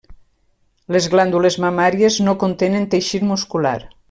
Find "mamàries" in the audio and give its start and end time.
1.67-2.19